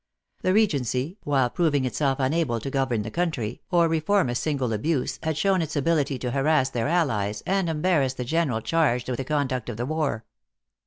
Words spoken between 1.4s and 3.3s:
proving itself unable to govern the